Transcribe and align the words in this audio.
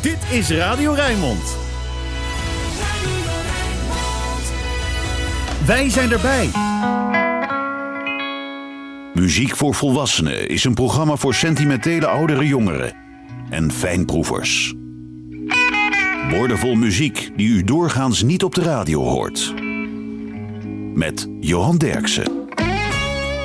Dit 0.00 0.18
is 0.30 0.50
Radio 0.50 0.92
Rijnmond. 0.92 1.56
Wij 5.66 5.90
zijn 5.90 6.12
erbij. 6.12 6.50
Muziek 9.14 9.56
voor 9.56 9.74
Volwassenen 9.74 10.48
is 10.48 10.64
een 10.64 10.74
programma 10.74 11.16
voor 11.16 11.34
sentimentele 11.34 12.06
oudere 12.06 12.46
jongeren 12.46 12.92
en 13.50 13.72
fijnproevers. 13.72 14.74
Woordenvol 16.30 16.74
muziek 16.74 17.30
die 17.36 17.48
u 17.48 17.64
doorgaans 17.64 18.22
niet 18.22 18.44
op 18.44 18.54
de 18.54 18.62
radio 18.62 19.02
hoort. 19.02 19.54
Met 20.94 21.28
Johan 21.40 21.76
Derksen. 21.76 22.48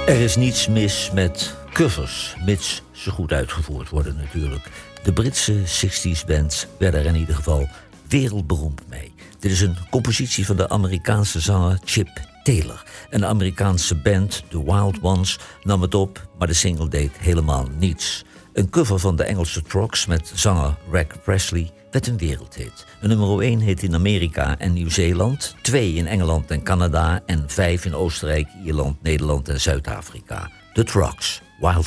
Er 0.08 0.20
is 0.20 0.36
niets 0.36 0.68
mis 0.68 1.12
met 1.14 1.56
covers, 1.72 2.36
mits 2.46 2.84
ze 2.92 3.12
goed 3.12 3.32
uitgevoerd 3.32 3.90
worden 3.90 4.16
natuurlijk. 4.16 4.93
De 5.04 5.14
Britse 5.14 5.54
60s 5.54 6.26
bands 6.28 6.68
werden 6.80 7.00
er 7.00 7.06
in 7.06 7.16
ieder 7.16 7.36
geval 7.36 7.68
wereldberoemd 8.08 8.82
mee. 8.90 9.14
Dit 9.40 9.52
is 9.52 9.62
een 9.62 9.78
compositie 9.90 10.46
van 10.46 10.56
de 10.56 10.70
Amerikaanse 10.70 11.40
zanger 11.40 11.80
Chip 11.84 12.10
Taylor. 12.44 12.84
Een 13.10 13.26
Amerikaanse 13.26 13.96
band, 13.96 14.44
The 14.50 14.64
Wild 14.64 15.02
Ones, 15.02 15.40
nam 15.64 15.82
het 15.82 15.96
op, 15.96 16.28
maar 16.38 16.48
de 16.48 16.54
single 16.54 16.88
deed 16.88 17.12
helemaal 17.18 17.68
niets. 17.78 18.24
Een 18.54 18.70
cover 18.70 19.00
van 19.00 19.16
de 19.16 19.24
Engelse 19.24 19.62
Trox 19.62 20.06
met 20.06 20.32
zanger 20.34 20.78
Reg 20.92 21.24
Presley 21.24 21.72
werd 21.92 22.08
een 22.08 22.18
wereldhit. 22.18 22.86
Een 23.02 23.10
nummer 23.10 23.40
1 23.40 23.60
hit 23.60 23.84
in 23.84 23.96
Amerika 23.96 24.58
en 24.58 24.74
Nieuw-Zeeland, 24.74 25.56
2 25.62 25.94
in 25.94 26.08
Engeland 26.08 26.52
en 26.52 26.64
Canada 26.64 27.22
en 27.26 27.44
5 27.48 27.86
in 27.86 27.96
Oostenrijk, 27.96 28.48
Ierland, 28.66 29.02
Nederland 29.02 29.50
en 29.50 29.62
Zuid-Afrika. 29.62 30.52
The 30.74 30.84
Trucks, 30.84 31.42
Wild 31.60 31.86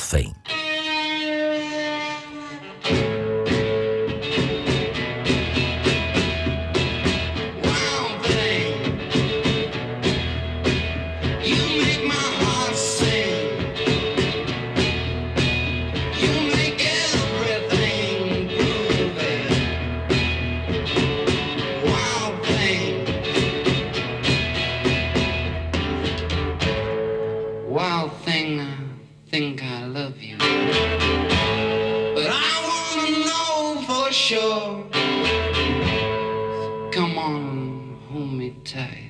Thank 2.87 3.11
you. 3.11 3.16
Come 34.29 34.89
on, 37.17 37.97
hold 38.11 38.33
me 38.33 38.55
tight. 38.65 39.06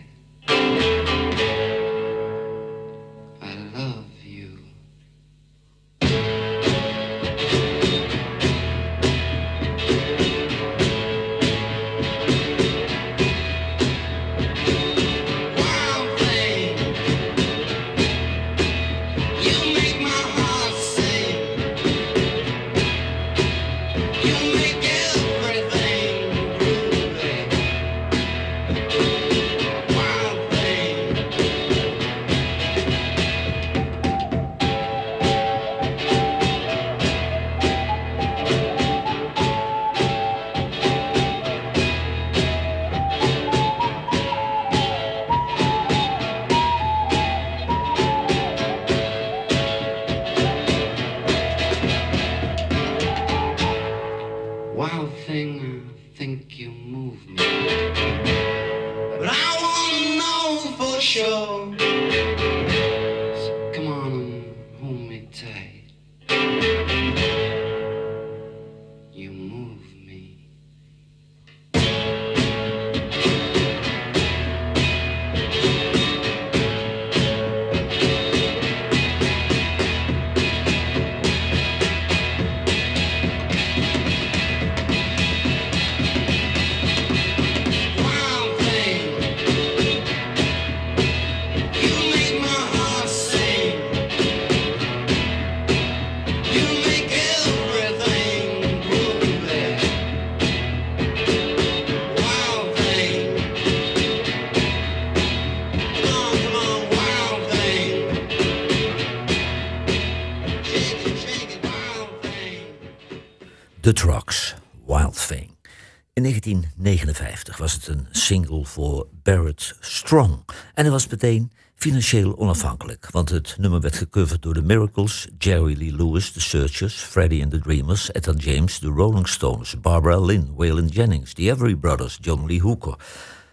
Single 118.28 118.66
voor 118.66 119.08
Barrett 119.24 119.76
Strong. 119.80 120.44
En 120.74 120.84
hij 120.84 120.92
was 120.92 121.08
meteen 121.08 121.52
financieel 121.76 122.38
onafhankelijk. 122.38 123.08
Want 123.12 123.30
het 123.30 123.56
nummer 123.60 123.80
werd 123.82 123.96
gecoverd 123.96 124.42
door 124.42 124.54
The 124.54 124.62
Miracles, 124.62 125.28
Jerry 125.38 125.78
Lee 125.78 125.96
Lewis, 125.96 126.32
The 126.32 126.42
Searchers, 126.42 126.96
Freddie 126.96 127.44
and 127.44 127.52
the 127.52 127.60
Dreamers, 127.60 128.12
Etta 128.12 128.34
James, 128.38 128.80
The 128.80 128.88
Rolling 128.88 129.28
Stones, 129.28 129.80
Barbara 129.80 130.20
Lynn, 130.20 130.54
Waylon 130.56 130.86
Jennings, 130.86 131.34
The 131.34 131.50
Every 131.50 131.78
Brothers, 131.78 132.18
John 132.22 132.46
Lee 132.46 132.60
Hooker, 132.60 132.96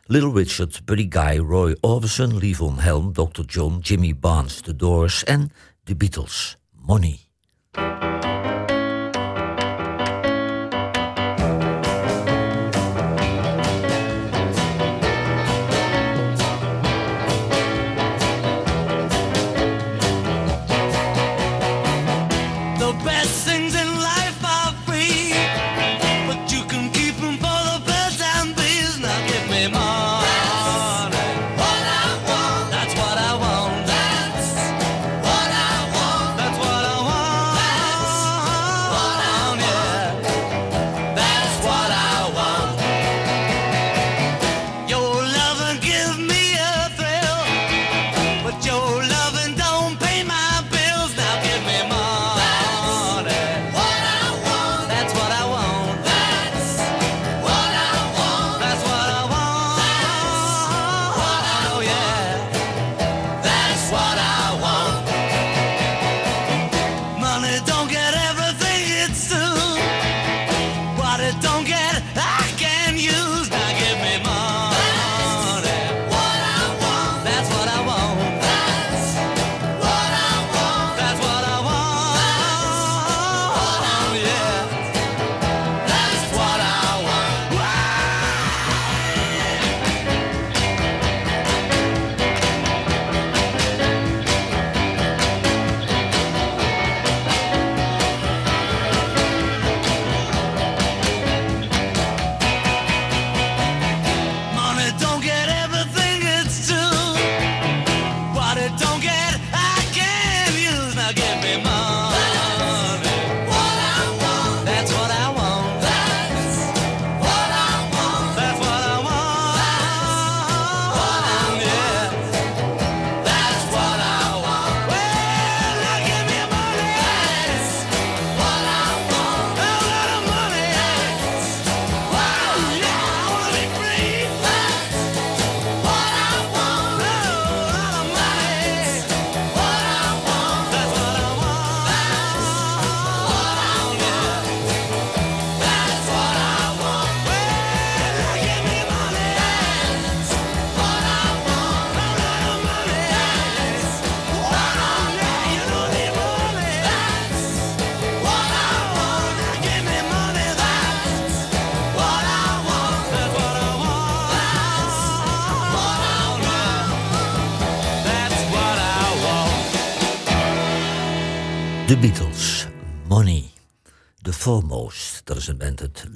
Little 0.07 0.33
Richard, 0.33 0.81
Buddy 0.84 1.07
Guy, 1.09 1.39
Roy 1.39 1.75
Orbison, 1.81 2.39
Lee 2.39 2.55
Von 2.55 2.79
Helm, 2.79 3.13
Dr. 3.13 3.45
John, 3.47 3.79
Jimmy 3.81 4.15
Barnes, 4.15 4.61
The 4.61 4.77
Doors 4.77 5.25
en 5.25 5.51
The 5.84 5.95
Beatles. 5.95 6.57
Money. 6.87 7.21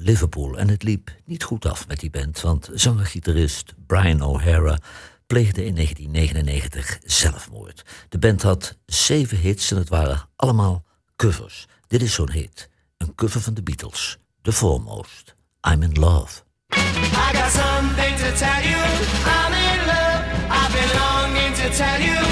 Liverpool. 0.09 0.59
En 0.59 0.69
het 0.69 0.83
liep 0.83 1.11
niet 1.25 1.43
goed 1.43 1.67
af 1.67 1.89
met 1.89 2.01
die 2.01 2.11
band, 2.11 2.41
want 2.41 2.71
zanger-gitarist 2.73 3.75
Brian 3.87 4.23
O'Hara 4.23 4.79
pleegde 5.27 5.65
in 5.65 5.75
1999 5.75 6.99
zelfmoord. 7.05 7.85
De 8.09 8.19
band 8.19 8.43
had 8.43 8.77
zeven 8.87 9.39
hits 9.39 9.71
en 9.71 9.77
het 9.77 9.89
waren 9.89 10.29
allemaal 10.37 10.85
covers. 11.17 11.67
Dit 11.87 12.03
is 12.03 12.15
zo'n 12.15 12.31
hit, 12.31 12.69
een 12.97 13.15
cover 13.15 13.41
van 13.41 13.55
de 13.55 13.63
Beatles, 13.63 14.19
The 14.43 14.53
Foremost, 14.53 15.35
I'm 15.71 15.83
in 15.83 15.93
Love. 15.93 16.43
I 16.73 16.77
got 17.33 17.51
something 17.51 18.17
to 18.17 18.33
tell 18.37 18.63
you. 18.63 18.81
I'm 19.37 19.53
in 19.53 19.87
love. 19.87 20.25
I've 20.51 20.73
been 20.73 20.93
longing 21.01 21.55
to 21.55 21.69
tell 21.77 22.01
you. 22.01 22.28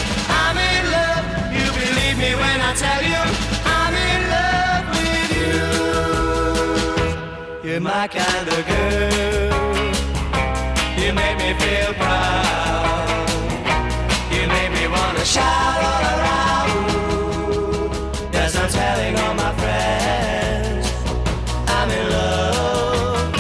You're 7.77 7.83
my 7.83 8.09
kind 8.09 8.49
of 8.49 8.67
girl. 8.67 9.53
You 10.99 11.13
make 11.13 11.37
me 11.37 11.53
feel 11.61 11.93
proud. 11.93 13.29
You 14.33 14.49
make 14.49 14.73
me 14.73 14.89
wanna 14.89 15.23
shout 15.27 15.83
all 15.91 16.05
around. 16.15 16.71
Yes, 18.33 18.57
I'm 18.57 18.71
telling 18.71 19.19
all 19.19 19.35
my 19.35 19.53
friends. 19.61 20.87
I'm 21.69 21.91
in 21.91 22.09
love. 22.09 23.35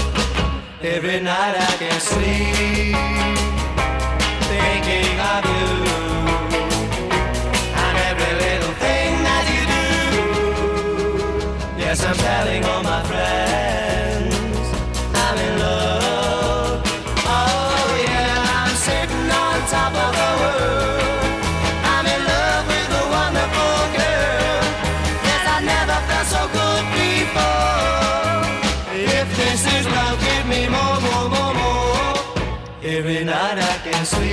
Every 0.82 1.20
night 1.20 1.54
I 1.56 1.76
can 1.78 1.98
sleep 1.98 3.25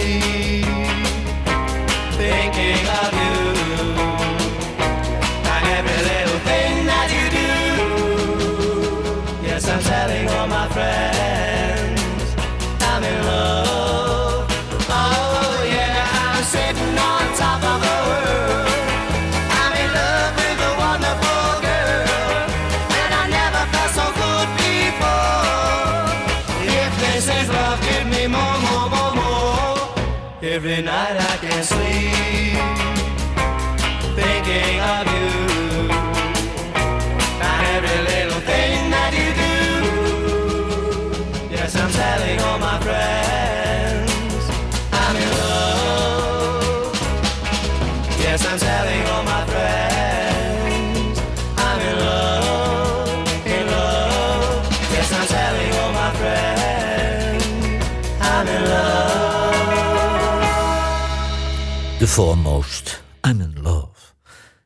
sei. 0.04 0.63
Every 30.74 30.86
night 30.86 31.18
I 31.18 31.38
can't 31.38 31.64
sleep 31.64 32.23
The 62.04 62.10
Foremost, 62.10 63.04
I'm 63.28 63.42
in 63.42 63.56
Love. 63.62 64.14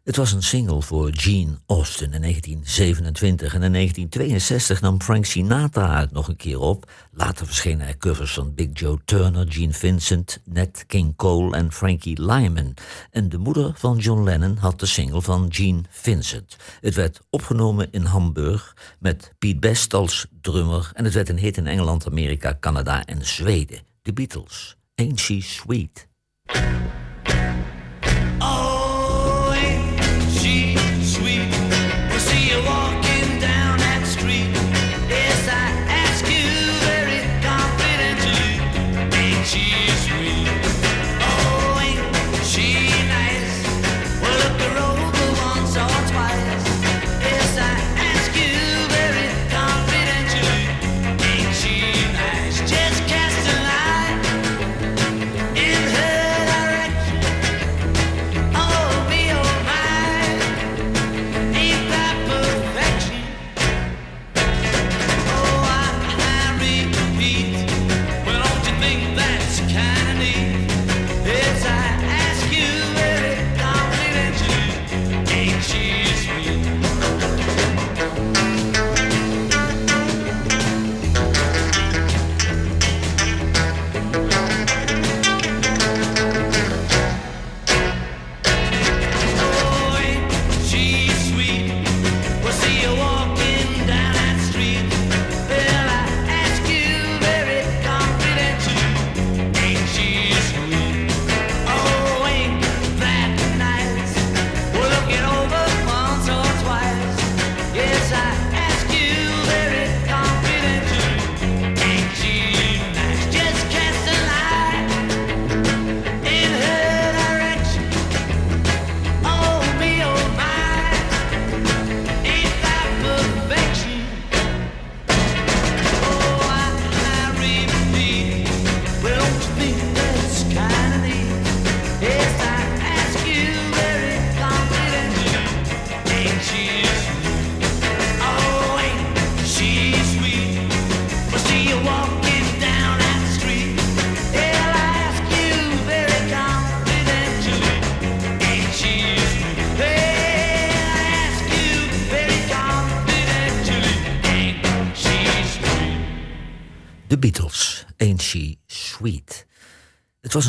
Het 0.03 0.15
was 0.15 0.31
een 0.31 0.43
single 0.43 0.81
voor 0.81 1.09
Gene 1.13 1.59
Austin 1.65 2.13
in 2.13 2.21
1927 2.21 3.53
en 3.53 3.63
in 3.63 3.73
1962 3.73 4.81
nam 4.81 5.01
Frank 5.01 5.25
Sinatra 5.25 5.99
het 5.99 6.11
nog 6.11 6.27
een 6.27 6.35
keer 6.35 6.59
op. 6.59 6.91
Later 7.11 7.45
verschenen 7.45 7.87
er 7.87 7.97
covers 7.97 8.33
van 8.33 8.53
Big 8.55 8.67
Joe 8.73 8.99
Turner, 9.05 9.45
Gene 9.49 9.73
Vincent, 9.73 10.41
Nat 10.45 10.85
King 10.87 11.15
Cole 11.15 11.55
en 11.55 11.71
Frankie 11.71 12.21
Lyman. 12.21 12.73
En 13.11 13.29
de 13.29 13.37
moeder 13.37 13.71
van 13.75 13.97
John 13.97 14.23
Lennon 14.23 14.57
had 14.57 14.79
de 14.79 14.85
single 14.85 15.21
van 15.21 15.47
Gene 15.49 15.81
Vincent. 15.89 16.57
Het 16.81 16.95
werd 16.95 17.19
opgenomen 17.29 17.87
in 17.91 18.03
Hamburg 18.03 18.75
met 18.99 19.33
Pete 19.39 19.59
Best 19.59 19.93
als 19.93 20.27
drummer 20.41 20.91
en 20.93 21.03
het 21.03 21.13
werd 21.13 21.29
een 21.29 21.39
hit 21.39 21.57
in 21.57 21.67
Engeland, 21.67 22.07
Amerika, 22.07 22.57
Canada 22.59 23.05
en 23.05 23.25
Zweden. 23.25 23.79
The 24.01 24.13
Beatles, 24.13 24.77
Ain't 24.95 25.19
She 25.19 25.41
Sweet? 25.41 26.07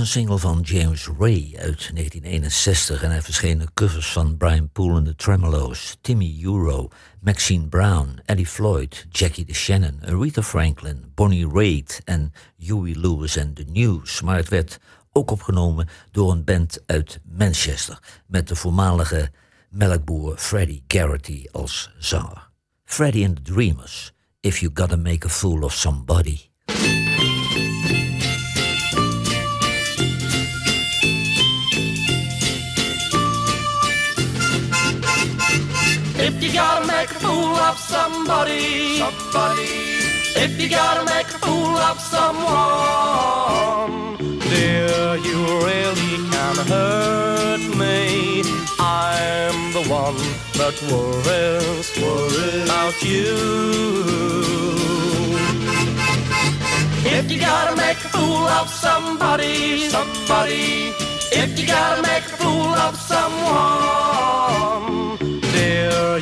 Single 0.09 0.39
van 0.39 0.61
James 0.61 1.09
Ray 1.19 1.55
uit 1.59 1.91
1961 1.93 3.03
en 3.03 3.11
hij 3.11 3.23
verschenen 3.23 3.75
covers 3.75 4.13
van 4.13 4.37
Brian 4.37 4.71
Poole 4.71 4.97
en 4.97 5.05
the 5.05 5.15
Tremolos, 5.15 5.97
Timmy 6.01 6.39
Euro, 6.43 6.89
Maxine 7.21 7.67
Brown, 7.67 8.21
Eddie 8.25 8.47
Floyd, 8.47 9.07
Jackie 9.11 9.45
DeShannon, 9.45 10.01
Aretha 10.05 10.43
Franklin, 10.43 11.13
Bonnie 11.15 11.49
Raitt 11.53 12.01
en 12.05 12.33
Huey 12.59 12.95
Lewis 12.95 13.37
en 13.37 13.55
The 13.55 13.65
News. 13.69 14.23
Maar 14.23 14.37
het 14.37 14.49
werd 14.49 14.79
ook 15.13 15.31
opgenomen 15.31 15.89
door 16.11 16.33
een 16.33 16.45
band 16.45 16.83
uit 16.87 17.21
Manchester 17.25 17.99
met 18.27 18.49
de 18.49 18.57
voormalige 18.57 19.31
melkboer 19.71 20.37
Freddie 20.37 20.85
Garrity 20.87 21.45
als 21.53 21.91
zanger. 21.99 22.51
Freddie 22.85 23.27
and 23.27 23.37
the 23.37 23.53
Dreamers, 23.53 24.13
If 24.41 24.59
You 24.59 24.73
Gotta 24.75 24.97
Make 24.97 25.27
a 25.27 25.31
Fool 25.31 25.63
of 25.63 25.73
Somebody. 25.73 26.41
If 36.21 36.43
you 36.43 36.53
gotta 36.53 36.85
make 36.87 37.11
a 37.11 37.15
fool 37.15 37.55
of 37.55 37.79
somebody, 37.79 38.99
somebody. 38.99 39.69
If 40.45 40.61
you 40.61 40.69
gotta 40.69 41.05
make 41.05 41.29
a 41.29 41.39
fool 41.39 41.77
of 41.91 42.01
someone, 42.01 43.39
dear, 44.41 45.17
you 45.27 45.39
really 45.69 46.17
can 46.31 46.57
hurt 46.67 47.63
me. 47.79 48.43
I'm 48.81 49.73
the 49.73 49.85
one 49.89 50.19
that 50.59 50.77
worries, 50.91 51.89
worries 52.03 52.65
about 52.65 52.97
you. 53.03 53.37
If 57.17 57.31
you 57.31 57.39
gotta 57.41 57.77
make 57.77 57.97
a 57.97 58.09
fool 58.09 58.49
of 58.61 58.69
somebody, 58.69 59.89
somebody. 59.89 60.93
If 61.31 61.59
you 61.59 61.67
gotta 61.67 62.03
make 62.03 62.25
a 62.25 62.37
fool 62.43 62.75
of 62.75 62.97
someone, 62.97 64.09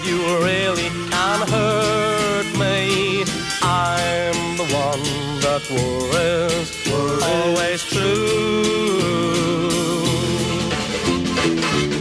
you 0.09 0.18
really 0.45 0.88
can 1.11 1.40
hurt 1.49 2.47
me. 2.59 3.25
I'm 3.62 4.56
the 4.56 4.66
one 4.85 5.04
that 5.45 5.62
worries, 5.71 6.68
always 7.23 7.80
true. 7.85 8.62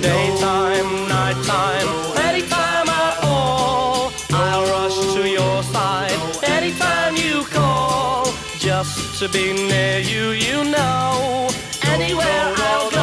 Daytime, 0.01 0.89
nighttime, 1.09 1.89
anytime 2.29 2.87
at 2.87 3.17
all, 3.23 4.11
I'll 4.31 4.65
rush 4.75 4.97
to 5.15 5.21
your 5.27 5.63
side. 5.63 6.19
Anytime 6.43 7.15
you 7.15 7.43
call, 7.45 8.25
just 8.57 9.19
to 9.19 9.27
be 9.29 9.53
near 9.53 9.99
you, 9.99 10.29
you 10.31 10.63
know. 10.63 11.49
Anywhere 11.83 12.53
I'll 12.69 12.89
go, 12.91 12.94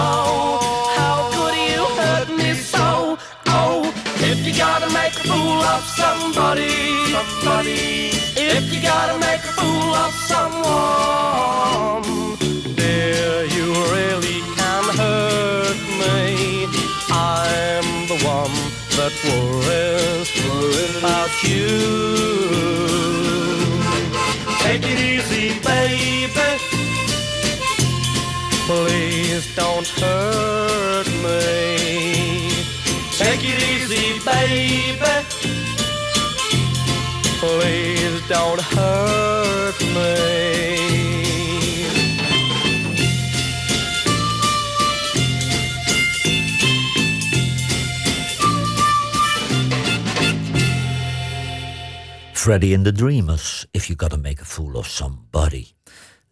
gotta 4.68 4.90
make 4.94 5.14
a 5.16 5.24
fool 5.30 5.60
of 5.74 5.82
somebody, 6.00 6.70
somebody. 7.14 8.10
If 8.54 8.64
you 8.72 8.80
gotta 8.80 9.16
make 9.18 9.42
a 9.50 9.52
fool 9.58 9.92
of 10.04 10.12
someone, 10.30 12.02
dear, 12.76 13.44
you 13.56 13.66
really 13.96 14.38
can 14.58 14.84
hurt 15.02 15.78
me. 16.02 16.20
I'm 17.10 17.88
the 18.12 18.18
one 18.36 18.54
that 18.96 19.12
worries, 19.26 20.28
worries 20.44 20.94
about 21.02 21.32
you. 21.50 21.74
Take 24.64 24.84
it 24.92 24.98
easy, 25.12 25.46
baby. 25.70 26.50
Please 28.68 29.44
don't 29.56 29.88
hurt 30.02 31.08
me. 31.24 32.11
Take 33.22 33.44
it 33.44 33.60
easy, 33.74 34.18
baby. 34.24 35.16
Please 37.38 38.28
don't 38.28 38.60
hurt 38.60 39.78
me. 39.94 40.82
Freddie 52.34 52.74
and 52.74 52.84
the 52.84 52.90
Dreamers, 52.90 53.66
If 53.72 53.88
You 53.88 53.94
Gotta 53.94 54.18
Make 54.18 54.40
a 54.40 54.44
Fool 54.44 54.76
of 54.76 54.88
Somebody. 54.88 55.76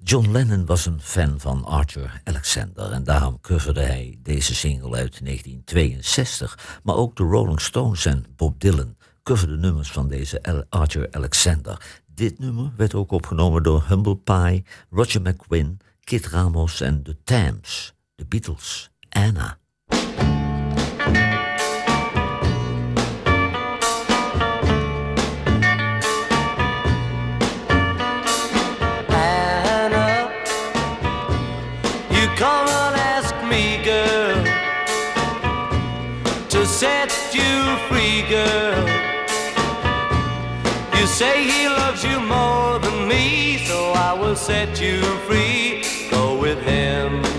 John 0.03 0.31
Lennon 0.31 0.67
was 0.67 0.87
een 0.87 1.01
fan 1.01 1.41
van 1.41 1.65
Arthur 1.65 2.21
Alexander 2.25 2.93
en 2.93 3.05
daarom 3.05 3.41
coverde 3.41 3.81
hij 3.81 4.19
deze 4.23 4.55
single 4.55 4.97
uit 4.97 5.25
1962. 5.25 6.81
Maar 6.83 6.95
ook 6.95 7.17
de 7.17 7.23
Rolling 7.23 7.61
Stones 7.61 8.05
en 8.05 8.25
Bob 8.37 8.61
Dylan 8.61 8.97
coverden 9.23 9.61
nummers 9.61 9.91
van 9.91 10.09
deze 10.09 10.67
Arthur 10.69 11.09
Alexander. 11.11 12.01
Dit 12.07 12.39
nummer 12.39 12.73
werd 12.77 12.95
ook 12.95 13.11
opgenomen 13.11 13.63
door 13.63 13.85
Humble 13.89 14.17
Pie, 14.17 14.65
Roger 14.91 15.21
McGuinn, 15.21 15.79
Kid 16.01 16.27
Ramos 16.27 16.81
en 16.81 17.03
The 17.03 17.17
Tams, 17.25 17.95
de 18.15 18.27
Beatles. 18.27 18.91
Anna, 19.09 19.59
girl. 38.31 38.89
You 40.97 41.07
say 41.07 41.43
he 41.43 41.69
loves 41.69 42.05
you 42.05 42.21
more 42.21 42.79
than 42.79 43.09
me, 43.09 43.59
so 43.67 43.91
I 43.91 44.13
will 44.13 44.37
set 44.37 44.81
you 44.81 45.03
free. 45.27 45.83
Go 46.11 46.39
with 46.39 46.63
him. 46.63 47.30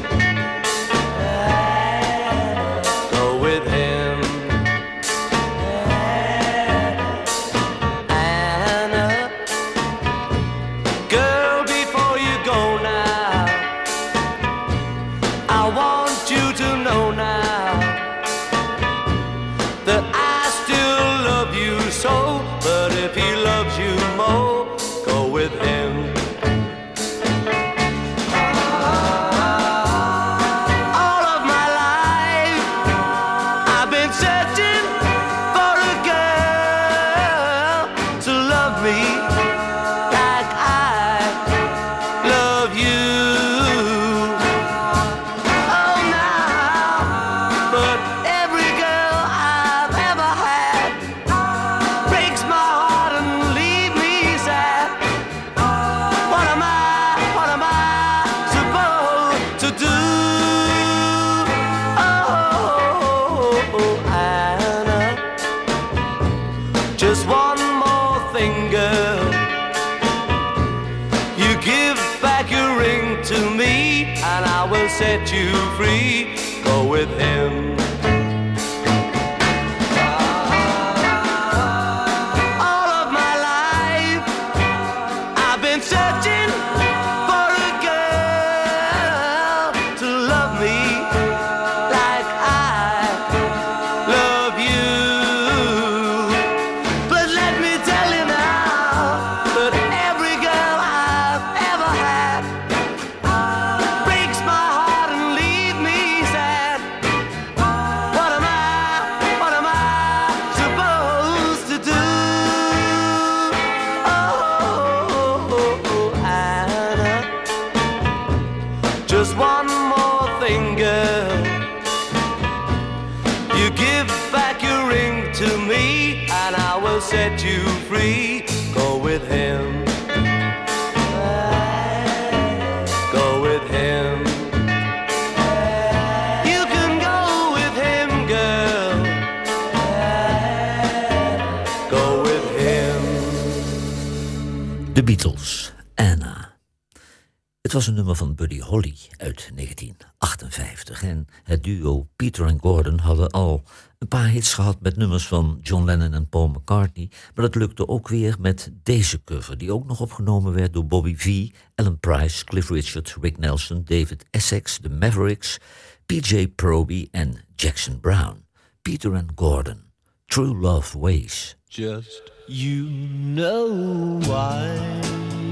Was 147.82 147.90
een 147.90 147.96
nummer 147.96 148.16
van 148.16 148.36
Buddy 148.36 148.60
Holly 148.60 148.96
uit 149.18 149.52
1958. 149.56 151.04
En 151.04 151.28
het 151.44 151.64
duo 151.64 152.08
Peter 152.16 152.46
en 152.46 152.60
Gordon 152.60 152.98
hadden 152.98 153.30
al 153.32 153.64
een 153.98 154.08
paar 154.08 154.28
hits 154.28 154.54
gehad 154.54 154.82
met 154.82 154.96
nummers 154.98 155.28
van 155.28 155.60
John 155.62 155.84
Lennon 155.86 156.14
en 156.14 156.30
Paul 156.30 156.48
McCartney. 156.48 157.10
Maar 157.36 157.46
dat 157.46 157.56
lukte 157.56 157.88
ook 157.88 158.08
weer 158.08 158.36
met 158.40 158.72
deze 158.84 159.24
cover, 159.24 159.58
die 159.58 159.74
ook 159.74 159.88
nog 159.88 160.00
opgenomen 160.00 160.54
werd 160.54 160.74
door 160.74 160.86
Bobby 160.86 161.16
V, 161.16 161.48
Alan 161.76 162.00
Price, 162.00 162.46
Cliff 162.46 162.70
Richard, 162.70 163.16
Rick 163.22 163.38
Nelson, 163.38 163.82
David 163.86 164.26
Essex, 164.30 164.80
The 164.82 164.90
Mavericks, 164.90 165.58
PJ 166.06 166.48
Proby 166.48 167.08
en 167.12 167.36
Jackson 167.56 168.00
Brown. 168.00 168.46
Peter 168.82 169.16
and 169.16 169.32
Gordon, 169.36 169.84
True 170.26 170.60
Love 170.60 171.00
Ways. 171.00 171.56
Just 171.68 172.32
you 172.48 172.90
know. 173.34 174.20
Why 174.20 175.51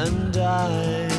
and 0.00 0.36
I 0.38 1.09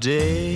day. 0.00 0.47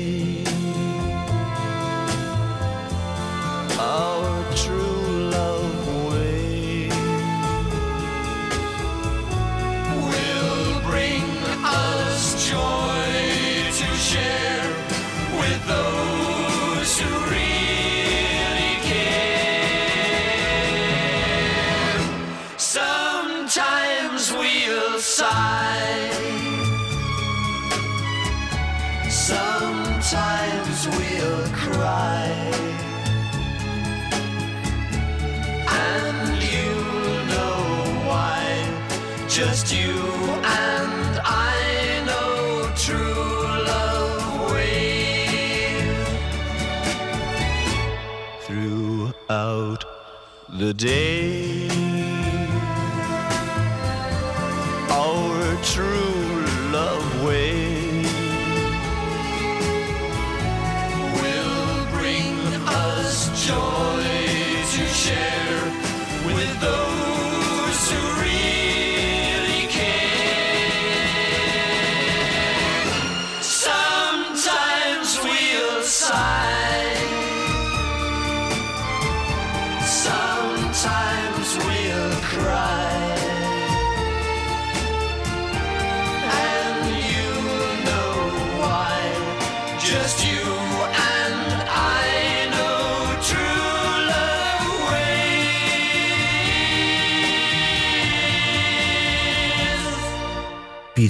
The 50.72 50.86
day, 50.86 51.21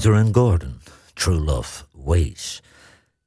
Peter 0.03 0.19
and 0.19 0.35
Gordon, 0.35 0.81
True 1.15 1.41
Love 1.41 1.85
Ways. 1.93 2.63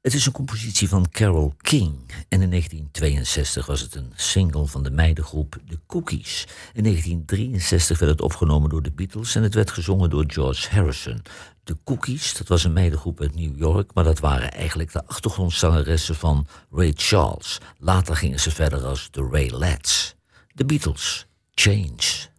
Het 0.00 0.14
is 0.14 0.26
een 0.26 0.32
compositie 0.32 0.88
van 0.88 1.08
Carole 1.10 1.52
King 1.60 1.94
en 2.28 2.42
in 2.42 2.50
1962 2.50 3.66
was 3.66 3.80
het 3.80 3.94
een 3.94 4.12
single 4.14 4.66
van 4.66 4.82
de 4.82 4.90
meidengroep 4.90 5.58
The 5.68 5.78
Cookies. 5.86 6.46
In 6.72 6.82
1963 6.82 7.98
werd 7.98 8.12
het 8.12 8.20
opgenomen 8.20 8.70
door 8.70 8.82
de 8.82 8.92
Beatles 8.92 9.34
en 9.34 9.42
het 9.42 9.54
werd 9.54 9.70
gezongen 9.70 10.10
door 10.10 10.24
George 10.26 10.74
Harrison. 10.74 11.22
De 11.64 11.76
Cookies, 11.84 12.34
dat 12.34 12.48
was 12.48 12.64
een 12.64 12.72
meidengroep 12.72 13.20
uit 13.20 13.34
New 13.34 13.58
York, 13.58 13.90
maar 13.94 14.04
dat 14.04 14.18
waren 14.18 14.52
eigenlijk 14.52 14.92
de 14.92 15.06
achtergrondzangeressen 15.06 16.14
van 16.14 16.46
Ray 16.70 16.92
Charles. 16.96 17.58
Later 17.78 18.16
gingen 18.16 18.40
ze 18.40 18.50
verder 18.50 18.84
als 18.84 19.08
de 19.10 19.28
Ray 19.30 19.50
Lads. 19.50 20.14
De 20.54 20.64
Beatles, 20.64 21.26
Change. 21.54 22.34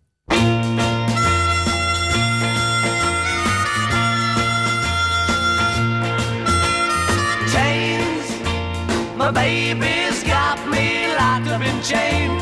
My 9.27 9.33
baby's 9.33 10.23
got 10.23 10.57
me 10.69 11.13
locked 11.13 11.47
up 11.47 11.61
in 11.61 11.81
chains, 11.81 12.41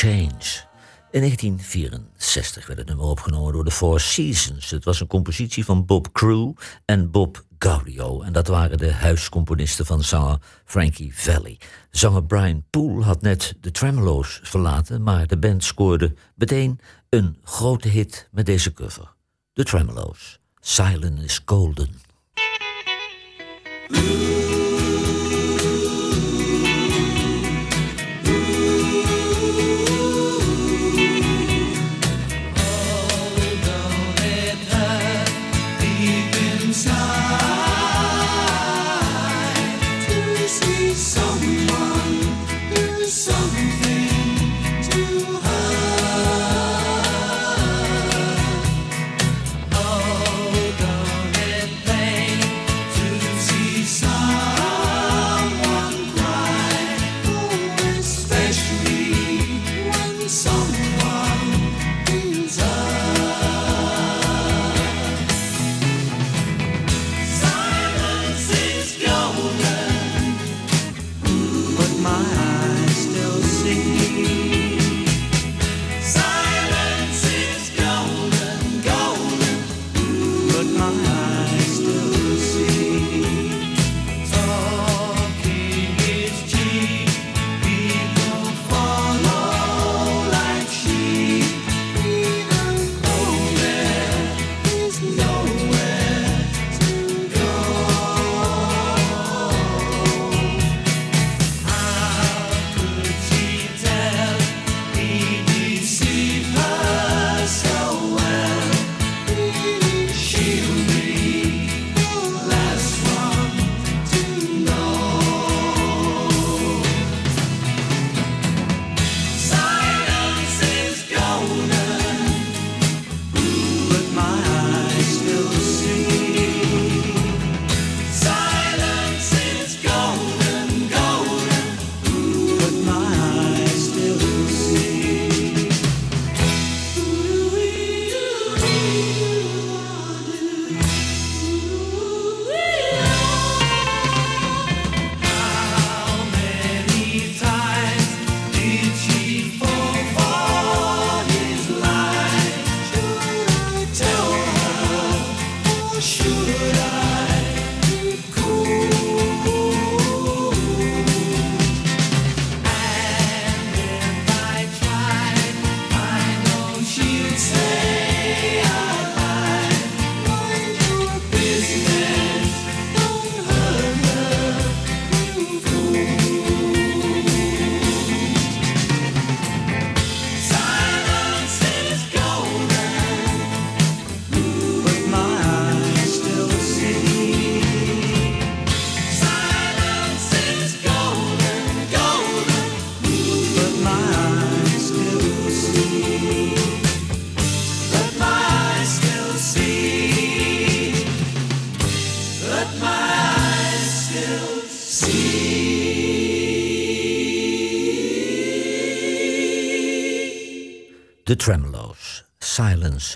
Change. 0.00 0.68
In 1.10 1.20
1964 1.20 2.66
werd 2.66 2.78
het 2.78 2.88
nummer 2.88 3.06
opgenomen 3.06 3.52
door 3.52 3.64
de 3.64 3.70
Four 3.70 4.00
Seasons. 4.00 4.70
Het 4.70 4.84
was 4.84 5.00
een 5.00 5.06
compositie 5.06 5.64
van 5.64 5.86
Bob 5.86 6.12
Crew 6.12 6.52
en 6.84 7.10
Bob 7.10 7.44
Gaudio. 7.58 8.22
En 8.22 8.32
dat 8.32 8.46
waren 8.46 8.78
de 8.78 8.92
huiscomponisten 8.92 9.86
van 9.86 10.02
zanger 10.02 10.38
Frankie 10.64 11.12
Valli. 11.14 11.58
Zanger 11.90 12.24
Brian 12.24 12.64
Poole 12.70 13.04
had 13.04 13.22
net 13.22 13.54
de 13.60 13.70
Tremolo's 13.70 14.40
verlaten... 14.42 15.02
maar 15.02 15.26
de 15.26 15.38
band 15.38 15.64
scoorde 15.64 16.14
meteen 16.34 16.80
een 17.08 17.36
grote 17.44 17.88
hit 17.88 18.28
met 18.30 18.46
deze 18.46 18.72
cover. 18.72 19.14
De 19.52 19.64
Tremolo's. 19.64 20.40
Silent 20.60 21.22
is 21.22 21.40
Golden. 21.44 21.88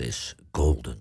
Is 0.01 0.35
Golden. 0.53 0.99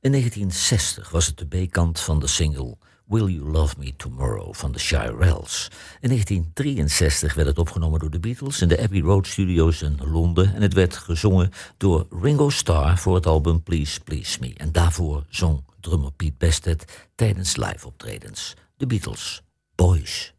In 0.00 0.10
1960 0.10 1.10
was 1.10 1.26
het 1.26 1.38
de 1.38 1.46
B-kant 1.46 2.00
van 2.00 2.20
de 2.20 2.26
single 2.26 2.76
Will 3.06 3.26
You 3.26 3.50
Love 3.50 3.74
Me 3.78 3.96
Tomorrow 3.96 4.54
van 4.54 4.72
de 4.72 4.78
Shirelles. 4.78 5.68
In 6.00 6.08
1963 6.08 7.34
werd 7.34 7.48
het 7.48 7.58
opgenomen 7.58 8.00
door 8.00 8.10
de 8.10 8.20
Beatles 8.20 8.60
in 8.60 8.68
de 8.68 8.80
Abbey 8.80 9.00
Road 9.00 9.26
Studios 9.26 9.82
in 9.82 9.98
Londen 10.04 10.54
en 10.54 10.62
het 10.62 10.72
werd 10.72 10.96
gezongen 10.96 11.50
door 11.76 12.06
Ringo 12.22 12.50
Starr 12.50 12.98
voor 12.98 13.14
het 13.14 13.26
album 13.26 13.62
Please 13.62 14.00
Please 14.00 14.38
Me. 14.40 14.52
En 14.56 14.72
daarvoor 14.72 15.24
zong 15.28 15.64
drummer 15.80 16.12
Pete 16.12 16.34
Bestet 16.38 17.08
tijdens 17.14 17.56
live 17.56 17.86
optredens 17.86 18.54
de 18.76 18.86
Beatles 18.86 19.42
Boys. 19.74 20.34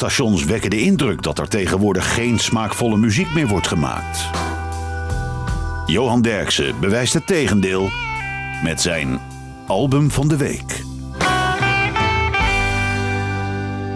Radiostations 0.00 0.44
wekken 0.44 0.70
de 0.70 0.80
indruk 0.80 1.22
dat 1.22 1.38
er 1.38 1.48
tegenwoordig 1.48 2.14
geen 2.14 2.38
smaakvolle 2.38 2.96
muziek 2.96 3.34
meer 3.34 3.46
wordt 3.46 3.66
gemaakt. 3.66 4.28
Johan 5.86 6.22
Derksen 6.22 6.80
bewijst 6.80 7.14
het 7.14 7.26
tegendeel 7.26 7.90
met 8.64 8.80
zijn 8.80 9.20
album 9.66 10.10
van 10.10 10.28
de 10.28 10.36
week. 10.36 10.68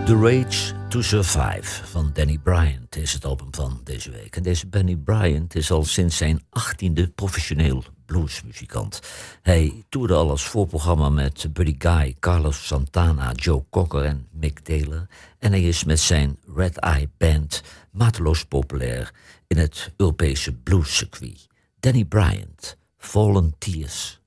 The 0.04 0.16
Rage 0.20 0.74
to 0.88 1.00
Survive 1.00 1.84
van 1.84 2.10
Danny 2.12 2.38
Bryant 2.42 2.96
is 2.96 3.12
het 3.12 3.24
album 3.24 3.48
van 3.50 3.80
deze 3.84 4.10
week. 4.10 4.36
En 4.36 4.42
deze 4.42 4.68
Danny 4.68 4.96
Bryant 4.96 5.54
is 5.54 5.70
al 5.70 5.84
sinds 5.84 6.16
zijn 6.16 6.42
achttiende 6.50 7.08
professioneel 7.08 7.84
bluesmuzikant. 8.06 9.00
Hij 9.42 9.84
toerde 9.88 10.14
al 10.14 10.30
als 10.30 10.44
voorprogramma 10.44 11.08
met 11.08 11.46
Buddy 11.52 11.74
Guy, 11.78 12.16
Carlos 12.20 12.66
Santana, 12.66 13.32
Joe 13.32 13.64
Cocker 13.70 14.04
en 14.04 14.26
Mick 14.30 14.58
Taylor. 14.58 15.06
En 15.38 15.50
hij 15.50 15.62
is 15.62 15.84
met 15.84 16.00
zijn 16.00 16.38
Red 16.54 16.76
Eye 16.76 17.08
Band 17.18 17.62
mateloos 17.90 18.44
populair 18.44 19.12
in 19.46 19.58
het 19.58 19.92
Europese 19.96 20.52
bluescircuit. 20.52 21.46
Danny 21.80 22.04
Bryant, 22.04 22.76
Fallen 22.96 23.54
Tears. 23.58 24.22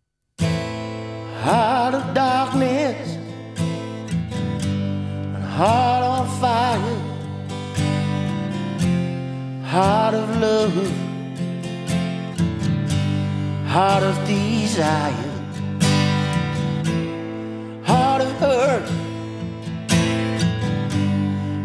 heart 1.43 1.93
of 1.95 2.13
darkness 2.13 3.25
heart 5.57 6.03
on 6.03 6.27
fire, 6.39 6.95
heart 9.63 10.13
of 10.13 10.29
love, 10.39 11.06
heart 13.79 14.01
of 14.01 14.17
desire, 14.25 15.31
heart 17.83 18.21
of 18.23 18.31
hurt, 18.43 18.89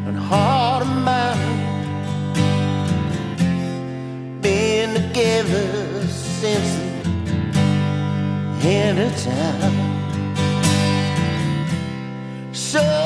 and 0.06 0.16
heart 0.18 0.82
of 0.82 0.92
mine, 1.08 1.60
been 4.42 4.92
together 4.92 6.06
since 6.06 6.70
the 8.60 8.68
end 8.68 8.98
of 8.98 9.10
time. 9.22 9.76
So 12.52 13.01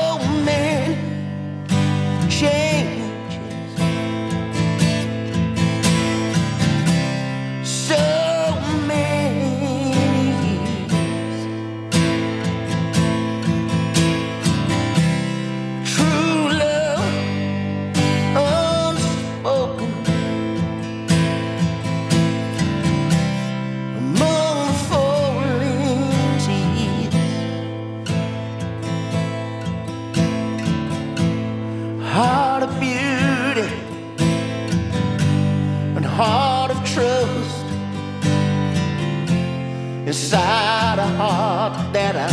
inside 40.07 40.99
a 40.99 41.07
heart 41.17 41.91
that 41.91 42.15
I 42.15 42.31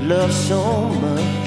love 0.00 0.32
so 0.32 0.88
much. 0.88 1.41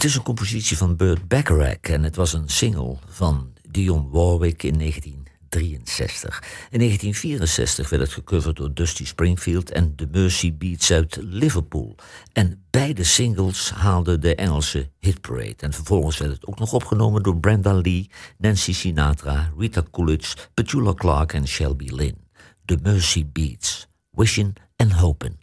Het 0.00 0.08
is 0.08 0.16
een 0.16 0.22
compositie 0.22 0.76
van 0.76 0.96
Burt 0.96 1.28
Bacharach 1.28 1.80
en 1.80 2.02
het 2.02 2.16
was 2.16 2.32
een 2.32 2.48
single 2.48 2.96
van 3.08 3.52
Dionne 3.70 4.08
Warwick 4.10 4.62
in 4.62 4.78
1963. 4.78 6.42
In 6.70 6.78
1964 6.78 7.88
werd 7.90 8.02
het 8.02 8.12
gecoverd 8.12 8.56
door 8.56 8.74
Dusty 8.74 9.06
Springfield 9.06 9.70
en 9.70 9.94
The 9.94 10.08
Mercy 10.10 10.54
Beats 10.54 10.92
uit 10.92 11.18
Liverpool. 11.20 11.96
En 12.32 12.64
beide 12.70 13.04
singles 13.04 13.70
haalden 13.70 14.20
de 14.20 14.34
Engelse 14.34 14.90
hitparade. 14.98 15.56
En 15.56 15.72
vervolgens 15.72 16.18
werd 16.18 16.32
het 16.32 16.46
ook 16.46 16.58
nog 16.58 16.72
opgenomen 16.72 17.22
door 17.22 17.40
Brenda 17.40 17.74
Lee, 17.74 18.10
Nancy 18.38 18.72
Sinatra, 18.72 19.52
Rita 19.58 19.82
Coolidge, 19.90 20.36
Petula 20.54 20.94
Clark 20.94 21.32
en 21.32 21.48
Shelby 21.48 21.88
Lynn. 21.94 22.28
The 22.64 22.78
Mercy 22.82 23.26
Beats, 23.32 23.88
Wishing 24.10 24.56
and 24.76 24.92
Hoping. 24.92 25.38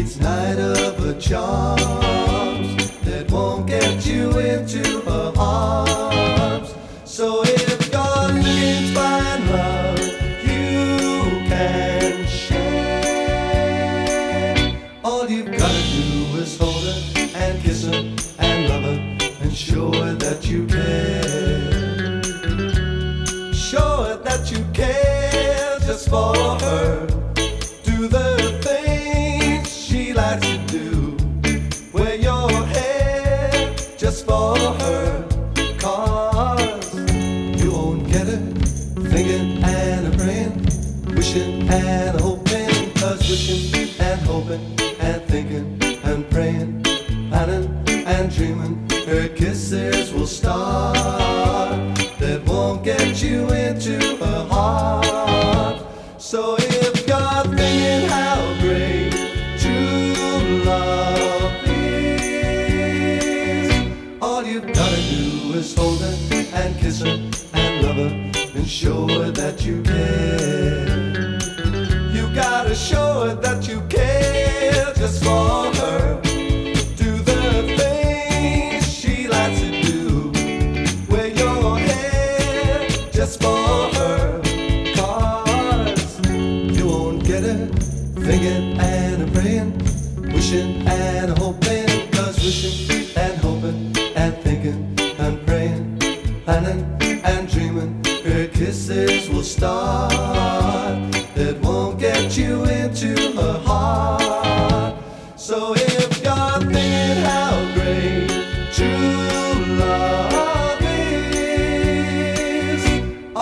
Each 0.00 0.16
night 0.18 0.58
of 0.58 1.04
a 1.04 1.12
charms 1.20 3.00
that 3.00 3.30
won't 3.30 3.66
get 3.66 4.06
you 4.06 4.30
into 4.38 5.02
her 5.02 5.32
arms. 5.36 6.74
So 7.04 7.42
if 7.44 7.68
you're 7.68 8.00
looking 8.00 8.94
find 8.94 9.50
love, 9.50 9.98
you 10.48 11.44
can 11.50 12.26
share. 12.26 12.96
All 15.04 15.28
you've 15.28 15.52
gotta 15.52 15.82
do 15.92 16.38
is 16.40 16.56
hold 16.58 16.82
her 16.84 16.94
and 17.34 17.62
kiss 17.62 17.84
her 17.84 17.92
and 18.38 18.68
love 18.70 18.84
her 18.84 18.98
and 19.42 19.54
show 19.54 19.92
her 19.92 20.14
that 20.14 20.46
you 20.46 20.66
care. 20.66 22.22
Show 23.52 24.04
her 24.04 24.16
that 24.24 24.50
you 24.50 24.64
care 24.72 25.78
just 25.80 26.08
for 26.08 26.34
her. 26.34 27.06
Do 27.84 28.08
the 28.08 28.29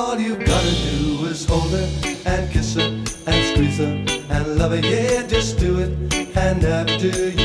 all 0.08 0.18
you've 0.18 0.42
gotta 0.46 0.70
do 0.70 1.26
is 1.26 1.44
hold 1.44 1.70
her 1.70 1.86
and 2.24 2.50
kiss 2.50 2.76
her 2.76 2.88
and 3.26 3.40
squeeze 3.52 3.76
her 3.76 3.92
and 4.30 4.56
love 4.56 4.70
her. 4.70 4.78
Yeah, 4.78 5.26
just 5.26 5.58
do 5.58 5.80
it. 5.80 5.90
And 6.34 6.64
after 6.64 7.37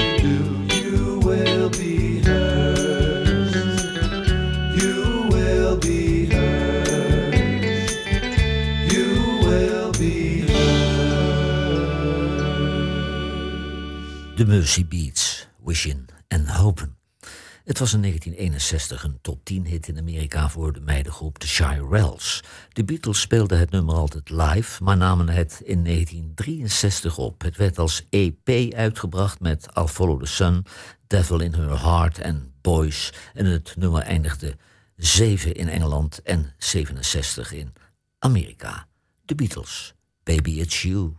was 17.84 17.94
in 17.94 18.02
1961 18.02 19.04
een 19.04 19.18
top 19.22 19.46
10 19.46 19.66
hit 19.66 19.88
in 19.88 19.98
Amerika 19.98 20.50
voor 20.50 20.74
de 20.74 20.80
meidengroep 20.80 21.38
The 21.38 21.48
Shirelles. 21.48 22.44
De 22.70 22.84
Beatles 22.84 23.22
speelden 23.22 23.60
het 23.60 23.72
nummer 23.72 23.96
altijd 23.96 24.30
live, 24.30 24.84
maar 24.84 24.98
namen 24.98 25.30
het 25.30 25.62
in 25.64 25.84
1963 25.84 27.18
op. 27.18 27.42
Het 27.42 27.58
werd 27.58 27.80
als 27.80 28.06
EP 28.10 28.74
uitgebracht 28.74 29.40
met 29.40 29.68
I'll 29.78 29.88
Follow 29.88 30.20
the 30.20 30.26
Sun, 30.26 30.66
Devil 31.08 31.40
in 31.40 31.54
Her 31.54 31.84
Heart 31.84 32.20
en 32.20 32.54
Boys. 32.62 33.14
En 33.34 33.46
het 33.46 33.74
nummer 33.78 34.02
eindigde 34.02 34.58
7 34.96 35.54
in 35.54 35.70
Engeland 35.70 36.22
en 36.22 36.54
67 36.58 37.52
in 37.52 37.74
Amerika. 38.20 38.88
The 39.26 39.36
Beatles, 39.36 39.94
Baby 40.24 40.60
It's 40.60 40.82
You. 40.82 41.14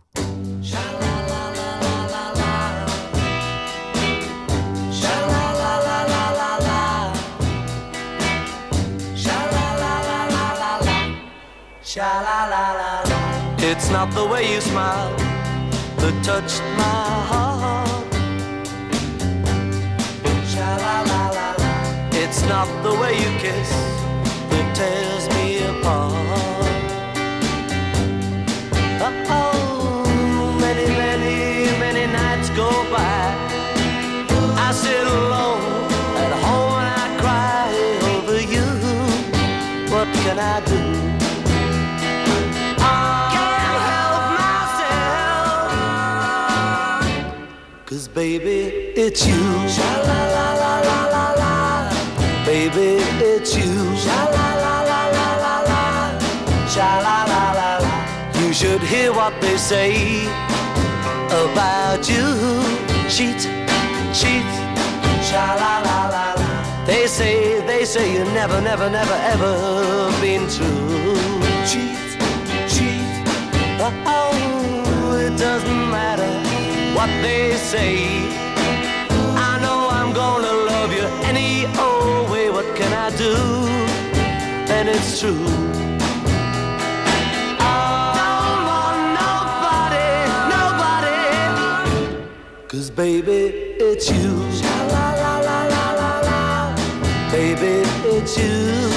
It's 11.97 13.89
not 13.89 14.11
the 14.11 14.25
way 14.25 14.53
you 14.53 14.59
smile 14.59 15.15
that 15.15 16.23
touched 16.25 16.61
my 16.75 17.05
heart. 17.31 18.13
Sha-la-la-la-la. 20.51 21.69
It's 22.11 22.41
not 22.49 22.67
the 22.83 22.93
way 22.99 23.13
you 23.13 23.31
kiss 23.39 23.69
that 24.49 24.75
tears 24.75 25.29
me 25.35 25.63
apart. 25.63 26.11
Oh, 29.29 30.57
many, 30.59 30.87
many, 30.87 31.79
many 31.79 32.11
nights 32.11 32.49
go 32.49 32.69
by. 32.91 33.23
I 34.67 34.73
sit 34.73 35.07
alone 35.07 35.63
at 36.23 36.33
home 36.43 36.75
and 36.83 36.91
I 37.03 37.07
cry 37.21 37.71
over 38.11 38.41
you. 38.41 38.67
What 39.93 40.09
can 40.25 40.37
I 40.39 40.59
do? 40.65 40.74
Baby, 48.15 48.93
it's 48.95 49.27
you. 49.27 49.43
Sha 49.67 49.91
la 50.09 50.21
la 50.35 50.47
la 50.61 50.73
la 50.87 50.99
la 51.13 51.25
la. 51.41 52.45
Baby, 52.45 53.03
it's 53.19 53.53
you. 53.57 53.73
Sha 54.03 54.19
la 54.35 54.47
la 54.63 54.75
la 54.89 55.01
la 55.17 55.27
la 55.43 55.55
la. 55.69 55.83
Sha 56.73 56.89
la 57.05 57.17
la 57.31 57.43
la 57.59 57.69
la. 57.83 57.93
You 58.39 58.53
should 58.53 58.81
hear 58.81 59.11
what 59.11 59.33
they 59.41 59.57
say 59.57 59.91
about 61.43 62.07
you. 62.07 62.25
Cheat, 63.15 63.41
cheat. 64.19 64.49
Sha 65.27 65.45
la 65.61 65.73
la 65.87 65.97
la 66.15 66.27
la. 66.39 66.85
They 66.85 67.07
say, 67.07 67.59
they 67.67 67.83
say 67.83 68.13
you 68.13 68.23
never, 68.39 68.61
never, 68.61 68.89
never, 68.89 69.17
ever 69.33 69.55
been 70.21 70.47
true. 70.55 71.19
Cheat, 71.69 71.99
cheat. 72.73 73.11
Oh, 74.07 75.17
it 75.19 75.37
doesn't 75.37 75.91
matter 75.91 76.34
what 77.05 77.21
they 77.21 77.53
say. 77.55 77.95
I 79.49 79.59
know 79.61 79.89
I'm 79.91 80.11
gonna 80.13 80.53
love 80.71 80.91
you 80.91 81.05
any 81.29 81.67
old 81.77 82.31
way. 82.31 82.49
What 82.49 82.67
can 82.75 82.91
I 82.93 83.09
do? 83.15 83.35
And 84.75 84.89
it's 84.89 85.19
true. 85.19 85.45
Don't 87.59 88.61
want 88.71 89.01
nobody, 89.21 90.09
nobody. 90.55 91.21
Cause 92.67 92.89
baby, 92.89 93.41
it's 93.89 94.09
you. 94.09 94.31
Baby, 97.31 97.73
it's 98.15 98.37
you. 98.37 98.94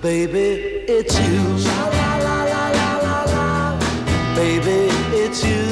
Baby, 0.00 0.84
it's 0.86 1.18
you. 1.18 1.42
Baby, 4.34 4.88
it's 5.12 5.42
you. 5.42 5.64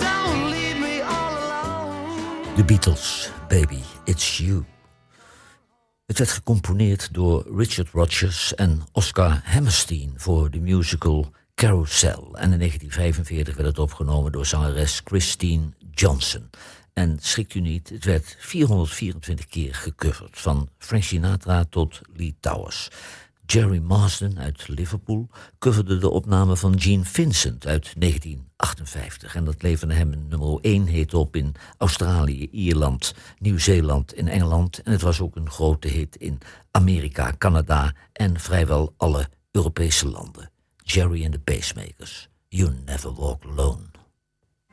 Don't 0.00 0.50
leave 0.50 0.78
me 0.80 1.02
all 1.02 1.36
alone. 1.36 2.54
De 2.56 2.64
Beatles, 2.64 3.30
Baby, 3.48 3.80
It's 4.04 4.38
You. 4.38 4.64
Het 6.06 6.18
werd 6.18 6.30
gecomponeerd 6.30 7.14
door 7.14 7.46
Richard 7.56 7.88
Rodgers 7.92 8.54
en 8.54 8.82
Oscar 8.92 9.40
Hammerstein 9.44 10.12
voor 10.16 10.50
de 10.50 10.60
musical 10.60 11.30
Carousel. 11.54 12.36
En 12.36 12.52
in 12.52 12.58
1945 12.58 13.56
werd 13.56 13.68
het 13.68 13.78
opgenomen 13.78 14.32
door 14.32 14.46
zangeres 14.46 15.00
Christine 15.04 15.68
Johnson. 15.90 16.50
En 16.98 17.18
schrikt 17.20 17.54
u 17.54 17.60
niet, 17.60 17.88
het 17.88 18.04
werd 18.04 18.36
424 18.38 19.46
keer 19.46 19.74
gecoverd, 19.74 20.38
van 20.38 20.68
Frank 20.78 21.02
Sinatra 21.02 21.64
tot 21.70 22.00
Lee 22.14 22.36
Towers. 22.40 22.90
Jerry 23.46 23.78
Marsden 23.78 24.38
uit 24.38 24.68
Liverpool 24.68 25.28
coverde 25.58 25.98
de 25.98 26.10
opname 26.10 26.56
van 26.56 26.80
Gene 26.80 27.04
Vincent 27.04 27.66
uit 27.66 27.92
1958. 27.98 29.34
En 29.34 29.44
dat 29.44 29.62
leverde 29.62 29.94
hem 29.94 30.12
een 30.12 30.28
nummer 30.28 30.58
1 30.60 30.86
hit 30.86 31.14
op 31.14 31.36
in 31.36 31.54
Australië, 31.78 32.48
Ierland, 32.50 33.14
Nieuw-Zeeland 33.38 34.12
en 34.12 34.28
Engeland. 34.28 34.82
En 34.82 34.92
het 34.92 35.02
was 35.02 35.20
ook 35.20 35.36
een 35.36 35.50
grote 35.50 35.88
hit 35.88 36.16
in 36.16 36.38
Amerika, 36.70 37.34
Canada 37.38 37.94
en 38.12 38.40
vrijwel 38.40 38.94
alle 38.96 39.28
Europese 39.50 40.08
landen. 40.08 40.50
Jerry 40.76 41.24
and 41.24 41.32
the 41.32 41.40
Pacemakers, 41.40 42.28
You 42.48 42.74
Never 42.84 43.14
Walk 43.14 43.44
Alone. 43.44 43.95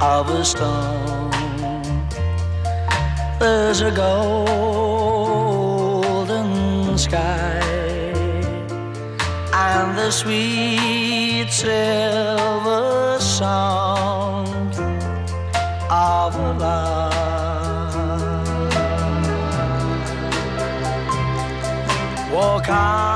of 0.00 0.28
a 0.28 0.44
storm. 0.44 1.30
There's 3.38 3.80
a 3.80 3.90
golden 3.90 4.98
sky 6.98 7.60
and 9.54 9.96
the 9.96 10.10
sweet 10.10 11.50
silver 11.50 13.18
song 13.20 14.46
of 15.90 16.34
a 16.36 16.52
love. 16.58 17.14
Walk 22.32 22.68
on 22.68 23.15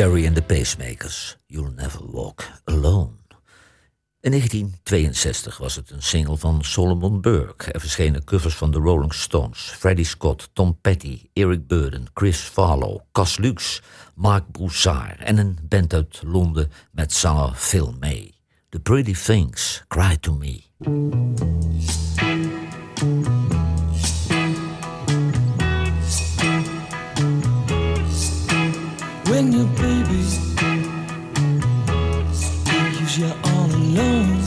Cherry 0.00 0.26
and 0.26 0.36
the 0.36 0.42
Pacemakers, 0.42 1.36
You'll 1.46 1.74
Never 1.76 2.00
Walk 2.10 2.48
Alone. 2.64 3.18
In 4.20 4.30
1962 4.30 5.58
was 5.58 5.76
het 5.76 5.90
een 5.90 6.02
single 6.02 6.36
van 6.36 6.64
Solomon 6.64 7.20
Burke. 7.20 7.72
Er 7.72 7.80
verschenen 7.80 8.24
covers 8.24 8.54
van 8.54 8.70
de 8.70 8.78
Rolling 8.78 9.14
Stones, 9.14 9.58
Freddie 9.58 10.04
Scott, 10.04 10.50
Tom 10.52 10.78
Petty, 10.80 11.22
Eric 11.32 11.66
Burden, 11.66 12.06
Chris 12.14 12.38
Farlow, 12.38 13.00
Cas 13.12 13.38
Lux, 13.38 13.82
Mark 14.14 14.50
Broussard 14.52 15.18
en 15.18 15.38
een 15.38 15.58
band 15.62 15.94
uit 15.94 16.20
Londen 16.24 16.70
met 16.92 17.12
zanger 17.12 17.54
Phil 17.54 17.94
May. 18.00 18.32
The 18.68 18.80
Pretty 18.80 19.14
Things 19.14 19.84
Cry 19.88 20.16
to 20.16 20.34
Me. 20.34 20.62
When 29.40 29.52
your 29.52 29.66
baby 29.84 30.22
leaves 32.92 33.18
you 33.18 33.32
all 33.50 33.70
alone. 33.80 34.40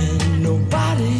And 0.00 0.42
nobody 0.42 1.16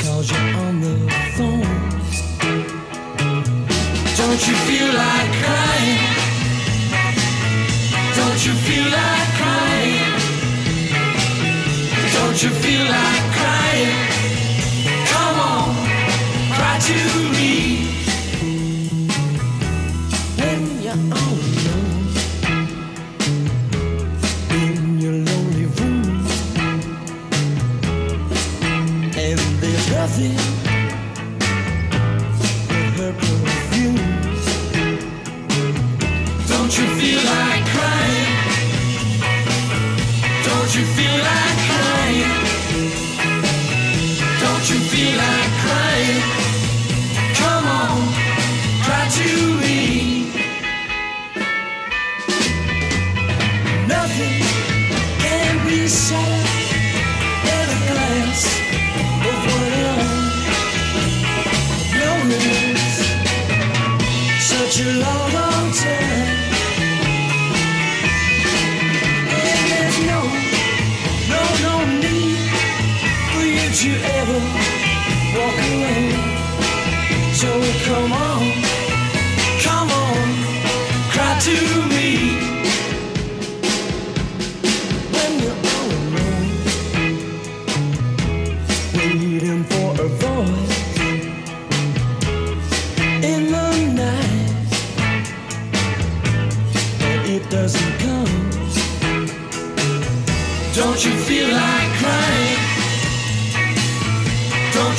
calls 0.00 0.30
you 0.30 0.42
on 0.64 0.74
the 0.86 0.96
phone. 1.36 1.80
Don't 4.20 4.42
you 4.48 4.56
feel 4.66 4.90
like 5.04 5.30
crying? 5.42 6.00
Don't 8.18 8.40
you 8.46 8.54
feel 8.66 8.88
like 8.98 9.30
crying? 9.40 10.14
Don't 12.16 12.38
you 12.42 12.50
feel 12.62 12.84
like 12.84 13.24
crying 13.36 14.09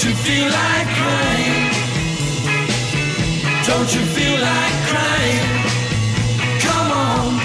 Don't 0.02 0.10
you 0.10 0.16
feel 0.16 0.46
like 0.46 0.88
crying? 0.98 1.70
Don't 3.68 3.94
you 3.94 4.04
feel 4.16 4.34
like 4.42 4.76
crying? 4.90 5.46
Come 6.60 6.92
on, 6.92 7.40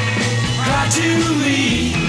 cry 0.64 0.88
to 0.90 1.34
me. 1.44 2.05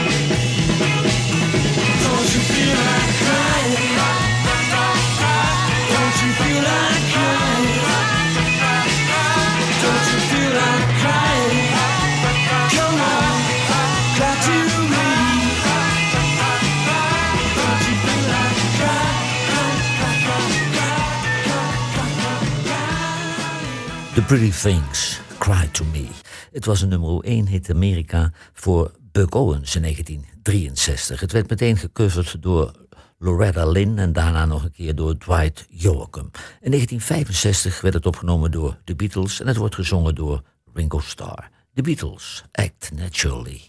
The 24.18 24.24
Pretty 24.24 24.52
Things, 24.52 25.22
Cry 25.38 25.68
to 25.72 25.86
Me. 25.86 26.08
Het 26.52 26.66
was 26.66 26.82
een 26.82 26.90
nummer 26.90 27.24
1 27.24 27.48
hit 27.48 27.70
Amerika 27.70 28.32
voor 28.54 28.92
Buck 29.12 29.36
Owens 29.36 29.76
in 29.76 29.82
1963. 29.82 31.20
Het 31.20 31.32
werd 31.32 31.50
meteen 31.50 31.78
gecoverd 31.78 32.42
door 32.42 32.72
Loretta 33.18 33.66
Lynn 33.66 33.98
en 33.98 34.14
daarna 34.14 34.46
nog 34.46 34.64
een 34.64 34.72
keer 34.72 34.96
door 34.96 35.18
Dwight 35.18 35.66
Joachim. 35.70 36.32
In 36.62 36.72
1965 36.72 37.82
werd 37.82 37.94
het 37.94 38.06
opgenomen 38.06 38.52
door 38.52 38.78
The 38.84 38.96
Beatles 38.96 39.40
en 39.40 39.48
het 39.48 39.58
wordt 39.58 39.76
gezongen 39.76 40.16
door 40.16 40.42
Ringo 40.74 41.00
Starr. 41.00 41.50
The 41.74 41.82
Beatles, 41.82 42.44
Act 42.52 42.92
Naturally. 42.96 43.62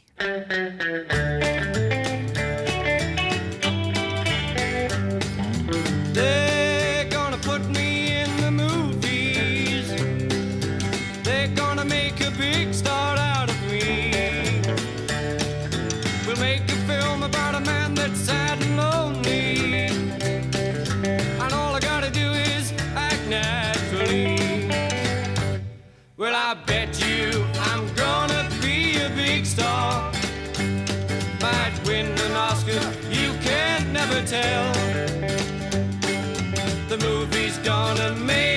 Tell. 34.42 34.72
The 36.88 36.98
movie's 36.98 37.58
gonna 37.58 38.10
make 38.16 38.47